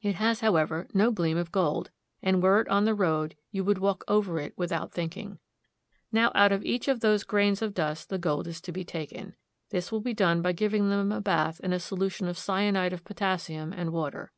[0.00, 1.90] It has, however, no gleam of gold,
[2.22, 5.40] and were it on the road you would walk over it without thinking.
[6.12, 9.34] Now out of each of those grains of dust the gold is to be taken.
[9.70, 13.02] This will be done by giving them a bath in a solution of cyanide of
[13.02, 14.30] potassium and water.